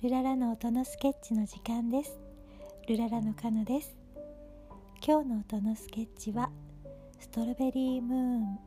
[0.00, 2.20] ルララの音のスケッチの時間です。
[2.86, 3.96] ルララのカノです。
[5.04, 6.52] 今日の音のスケッチは
[7.18, 8.58] ストロベリームーン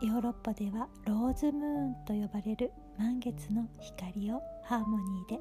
[0.00, 5.40] ヨーロッパではローズムーンと呼ばれる満月の光をハーモニーで。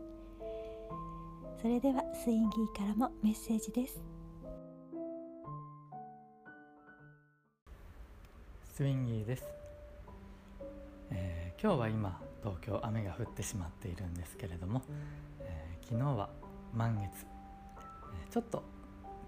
[1.61, 4.03] それではスインギーからもメッセージです。
[8.65, 9.45] スインギーです、
[11.11, 14.81] えー、今日は今東京雨が降ってしまっているんですけれども、
[15.39, 16.29] えー、昨日は
[16.73, 17.25] 満月、
[18.27, 18.63] え、ちょっと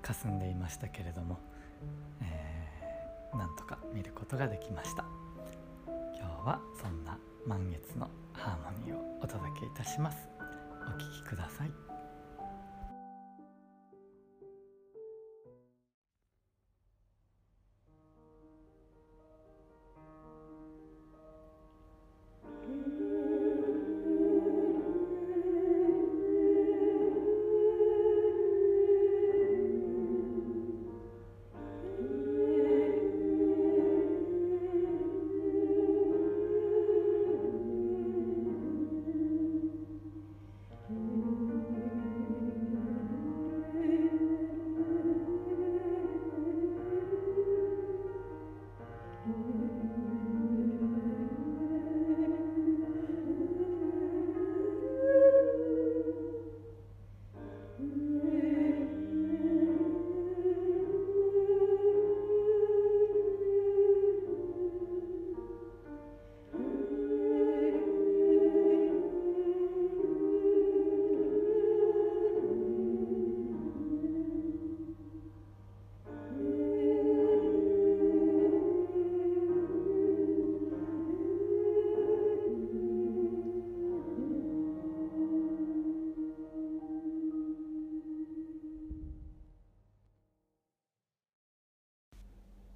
[0.02, 1.39] 霞んでいましたけれども、
[2.22, 5.05] えー、なんとか見ることができました。
[5.88, 10.17] 今日はそんな満月のハーモニーをお届けいたします。
[10.88, 11.92] お聴きください。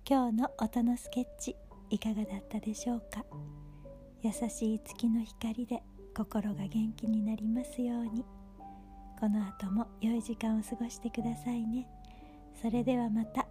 [0.09, 1.57] 今日の音のスケッチ
[1.89, 3.25] いかがだったでしょうか？
[4.21, 5.83] 優しい月の光で
[6.15, 8.23] 心が元気になりますように。
[9.19, 11.89] この後も良い時間を過ごしてくださいね。
[12.61, 13.45] それではまた。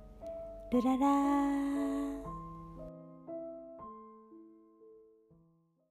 [0.73, 1.76] ルララー。